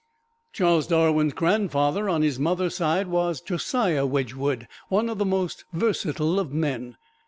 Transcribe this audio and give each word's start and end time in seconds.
Charles 0.51 0.87
Darwin's 0.87 1.33
grandfather 1.33 2.09
on 2.09 2.23
his 2.23 2.39
mother's 2.39 2.73
side 2.75 3.05
was 3.07 3.39
Josiah 3.39 4.03
Wedgwood, 4.07 4.67
one 4.89 5.09
of 5.09 5.19
the 5.19 5.25
most 5.25 5.65
versatile 5.73 6.39
of 6.39 6.51
men. 6.51 6.97